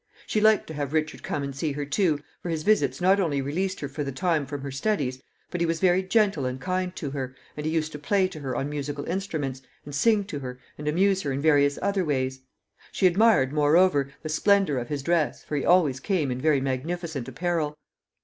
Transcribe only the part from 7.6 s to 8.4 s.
he used to play to